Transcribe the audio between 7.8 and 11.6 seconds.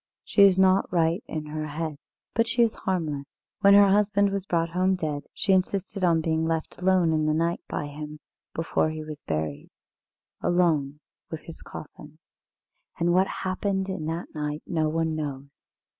him, before he was buried alone, with